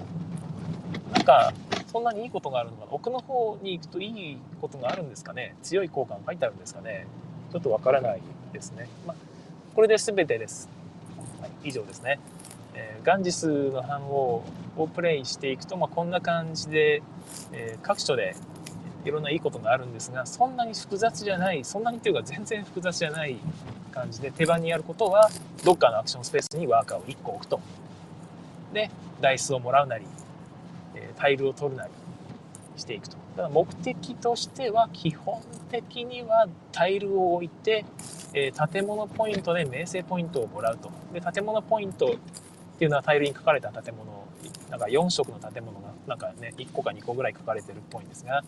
[1.12, 1.54] なんか、
[1.94, 7.08] そんなにいいことがあるのかな奥の方に行くといいことがあるんですかね強い効果が書いてあるんですかね
[7.54, 8.90] ちょっとわからないですね。
[9.06, 9.18] まあ、
[9.76, 10.68] これで全てです。
[11.40, 12.20] はい、以上ですね。
[12.74, 14.44] えー、ガンジスの反応
[14.76, 17.04] をプレイしていくと、まあ、こんな感じで、
[17.52, 18.36] えー、各所で
[19.06, 23.38] いろんないいことがあるんですがそんなに複雑じゃないそんなにっていうか全然複雑じゃない
[23.92, 25.30] 感じで手番にやることは
[25.64, 27.60] どっかのアクションスペースにワーカーを1個置くと
[28.74, 28.90] で
[29.22, 30.06] ダイスをもらうなり
[31.14, 31.92] タイルを取るなり
[32.76, 33.18] していくと。
[33.36, 37.86] だから目的としては基本的にはタイルを置いて、
[38.34, 40.92] えー、建物ポイントで名声ポイントをもらうと。
[41.14, 42.10] で、建物ポイントっ
[42.78, 44.28] ていうのはタイルに書かれた建物、
[44.70, 48.44] なんか4色の建物がなんかね、1個か2個ぐらい書かれてるっぽいんですが、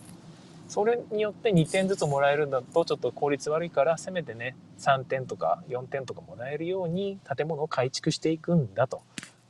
[0.68, 9.02] それによって2点ずつもらえるんだとちょっと効率悪いからせめてね3点とか4点とかもらえるように建物を改築していくんだと。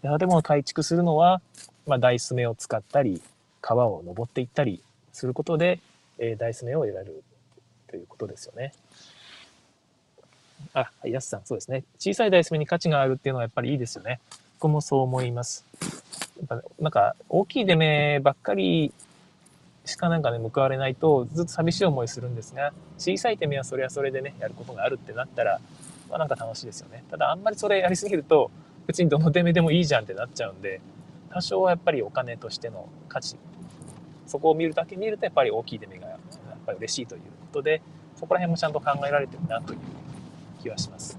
[0.03, 1.41] 建物を改築するのは
[1.87, 3.23] まあ、ダイス目を使ったり、
[3.61, 5.81] 川を登っていったりすることで、
[6.19, 7.23] えー、ダイス目を得られる
[7.89, 8.73] ということですよね。
[10.75, 11.85] あ、やすさん、そうですね。
[11.99, 14.21] 小さいダイス目に価値があるっていうのはやっぱりいいですよね。
[14.59, 15.65] 僕もそう思います。
[16.39, 18.93] やっぱなんか、大きい出目ばっかり
[19.85, 25.61] しかなんかね、報われないと、ずっと寂しい思いするんですが、小さい手目はそれはそれでね、やることがあるってなったら、
[26.11, 27.05] まあなんか楽しいですよね。
[27.11, 28.51] ただあんまりそれやりすぎると、
[28.87, 30.81] 別にどの出目でもいいじゃんってなっちゃうんで、
[31.37, 33.37] 多少はやっぱりお金としての価値
[34.27, 36.19] そこを見るだけ見るとやっぱり大きい出目がやっ
[36.65, 37.83] ぱり嬉しいということで
[38.15, 39.79] そこら辺もちゃんと考えられてるなという
[40.63, 41.19] 気はします。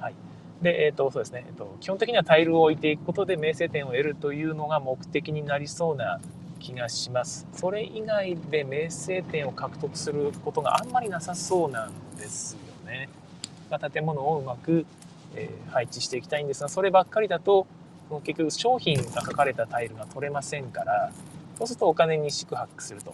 [0.00, 0.14] はい、
[0.60, 6.20] で、えっ、ー、とそうですね、えーと、基本的にはタイルを置いていくことで名声点を得るというのが目的になりそうな
[6.58, 7.46] 気がします。
[7.52, 13.08] それ以外で名声点を獲得することがあんまりなさそうなんですよね。
[13.92, 14.84] 建物をうまく、
[15.36, 17.68] えー、配置していきたいんですがそればっかりだと
[18.08, 21.12] その結局商品が書かれたタイルが取れませんから
[21.58, 23.12] そうするとお金に宿泊すると。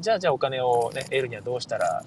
[0.00, 2.04] じゃあじゃあお金をね得るにはどうしたら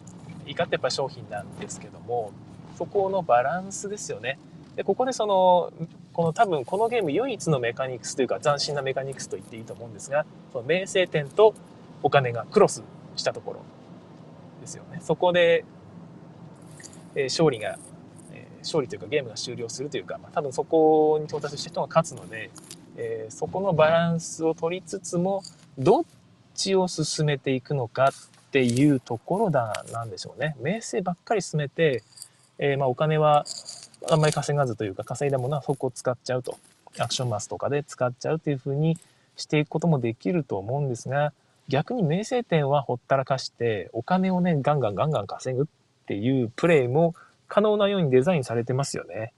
[0.47, 2.32] いいかってやっぱ商品なんですけども
[2.78, 4.39] そこのバランスですよね。
[4.76, 5.72] でここでその
[6.14, 11.53] この多分このゲーム唯一のメカニクスというか斬新なメカニクスと言っていいと思うんですがその名声点と
[12.01, 12.84] お金がクロス
[13.16, 13.59] したところ
[14.61, 14.99] ですよね。
[15.01, 15.66] そこで、
[17.16, 17.78] えー、勝利が
[18.64, 22.51] 勝利というかゲームが終了するというか、まあ、多分そこに到達した人が勝つので、
[22.97, 25.43] えー、そこのバランスを取りつつも
[25.78, 26.03] どっ
[26.55, 30.55] ちを進めていくのかっていうところだなんでしょうね。
[30.61, 32.03] 名声ばっかり進めて、
[32.59, 33.45] えー、まあお金は
[34.09, 36.57] あんまり稼がずというか稼いだものはそこを使っちゃうと
[36.99, 38.97] アクションマスとかで使っちゃうっていう風に
[39.36, 41.34] していくこともできると思うんですが
[41.68, 45.66] 逆に名声点はほったらかしてお金をねガンガンガンガン稼ぐっ
[46.05, 47.16] ていうプレイも
[47.54, 49.32] 可能なようにデザインされてますよね。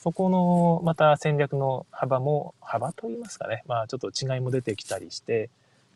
[0.00, 5.50] そこのまた戦略の幅も幅といいますかねまあちょっと違いも出てきたりして、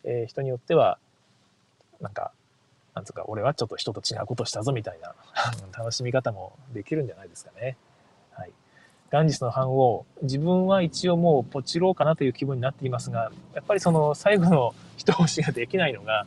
[0.05, 0.99] えー、人によっては
[1.99, 2.31] なんか
[2.95, 5.15] なんつうか俺はちょっと人と違うことしたぞみたいな
[5.75, 7.79] 楽しみ方もできるんじゃないですかね。
[8.33, 8.53] はい。
[9.09, 16.27] ガンジスの版を自分は一応もうポチろうかなという気分になっていますがやっぱりその最後の一押しができないのが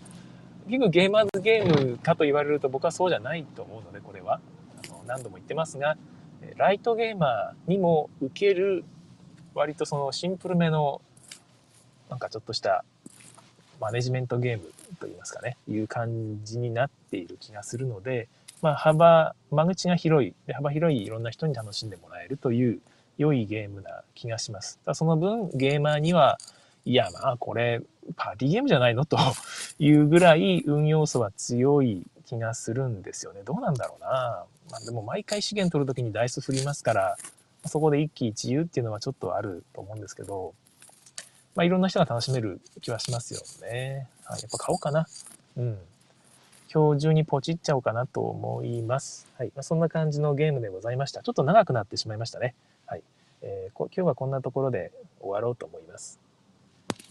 [0.65, 4.41] 結局ゲーマーズゲームかと言われると僕はそうじゃないと思うのでこれは
[5.09, 5.97] 何度も言ってますが
[6.55, 8.85] ライトゲーマーにも受ける
[9.53, 11.01] 割とそのシンプルめの
[12.09, 12.85] なんかちょっとした
[13.81, 18.27] マネジメントゲームといいますかねいう感じになっている気がするので、
[18.61, 22.79] まあ、幅間口が広いで幅広いいろんな人に楽しんでもらえるという
[23.17, 24.93] 良いゲームな気がしますだ。
[24.95, 26.37] その分ゲーマーには
[26.85, 27.81] いやまあこれ
[28.15, 29.05] パーティーゲームじゃないの？
[29.05, 29.17] と
[29.77, 33.41] いうぐらい運要素は強い気がするんですよね。
[33.43, 34.45] どうなんだろうな。
[34.69, 37.17] まあ、でも毎回資源取るときにダイス振りますから、
[37.65, 40.53] そこで一喜一憂っていうのはちょっとあると思うんですけど、
[41.55, 44.07] まあ、いろんな人が楽しめる気はしますよね。
[44.23, 45.07] はい、やっぱ買おうかな。
[45.57, 45.77] うん。
[46.71, 49.27] 今日中にポチっちゃおうかなと思います。
[49.37, 49.47] はい。
[49.55, 51.23] まあ、そんな感じのゲームでございました。
[51.23, 52.53] ちょっと長くなってしまいましたね。
[52.85, 53.03] はい。
[53.41, 56.19] えー、今日はこんなところで終わろうと思います。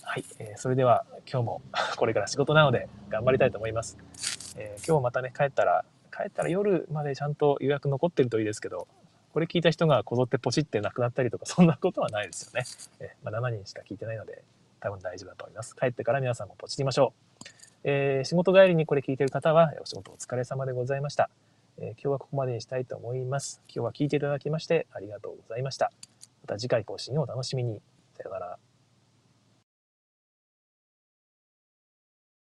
[0.03, 0.25] はい。
[0.39, 1.63] えー、それでは今日も
[1.99, 4.38] これから仕事なので頑張りたいと思います。
[4.61, 5.85] えー、今日またね、帰ったら
[6.19, 8.89] 帰ったら夜までちゃんと予約残ってるといいですけど、
[9.33, 12.67] これ聞いた人がこぞってポチってなくなったりとか、そんなことはないですよね。
[12.99, 14.43] えまあ、7人しか聞いてないので、
[14.81, 15.77] 多分大丈夫だと思います。
[15.77, 17.49] 帰ってから皆さんもポチりましょう。
[17.85, 21.31] えー、仕事帰りにこれ聞いてる方は、お仕事お疲れ様でございました。
[21.79, 23.63] え、今日はここまでにしたいと思います。
[23.69, 25.93] 今日は聞いていただきましてありがとうございました。
[26.43, 27.81] また次回更新をお楽しみに。
[28.15, 28.68] さよなら。